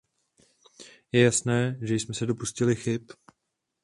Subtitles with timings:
[1.11, 3.07] Je jasné, že jsme se dopustili chyb.